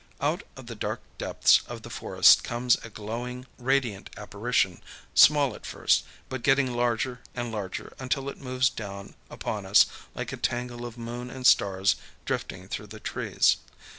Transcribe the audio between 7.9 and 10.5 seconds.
until it moves down upon us like a